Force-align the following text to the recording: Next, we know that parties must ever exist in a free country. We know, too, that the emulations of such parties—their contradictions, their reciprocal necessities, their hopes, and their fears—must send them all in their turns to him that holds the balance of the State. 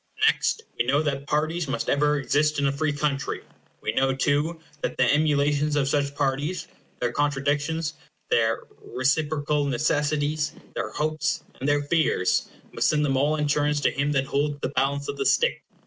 Next, 0.25 0.63
we 0.79 0.85
know 0.87 1.03
that 1.03 1.27
parties 1.27 1.67
must 1.67 1.87
ever 1.87 2.17
exist 2.17 2.57
in 2.57 2.65
a 2.65 2.71
free 2.71 2.91
country. 2.91 3.43
We 3.81 3.91
know, 3.91 4.15
too, 4.15 4.59
that 4.81 4.97
the 4.97 5.03
emulations 5.03 5.75
of 5.75 5.87
such 5.87 6.15
parties—their 6.15 7.11
contradictions, 7.11 7.93
their 8.31 8.63
reciprocal 8.83 9.65
necessities, 9.65 10.53
their 10.73 10.89
hopes, 10.91 11.43
and 11.59 11.69
their 11.69 11.83
fears—must 11.83 12.89
send 12.89 13.05
them 13.05 13.15
all 13.15 13.35
in 13.35 13.43
their 13.45 13.49
turns 13.49 13.79
to 13.81 13.91
him 13.91 14.11
that 14.13 14.25
holds 14.25 14.59
the 14.61 14.69
balance 14.69 15.07
of 15.07 15.17
the 15.17 15.25
State. 15.27 15.61